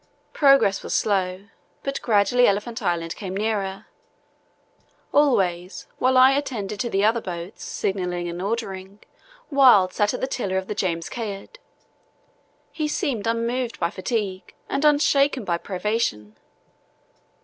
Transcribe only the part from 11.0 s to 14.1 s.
Caird. He seemed unmoved by